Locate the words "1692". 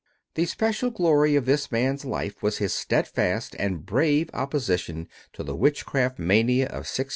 6.89-7.09